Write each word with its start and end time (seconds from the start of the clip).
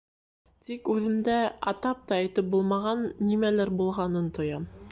Тик 0.67 0.87
үҙемдә 0.93 1.35
атап 1.73 2.01
та 2.11 2.17
әйтеп 2.23 2.49
булмаған 2.55 3.05
нимәлер 3.29 3.73
булғанын 3.83 4.35
тоям. 4.39 4.67